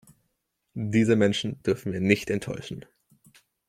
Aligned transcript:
Diese 0.73 1.15
Menschen 1.15 1.61
dürfen 1.61 1.93
wir 1.93 1.99
nicht 2.01 2.31
enttäuschen. 2.31 2.85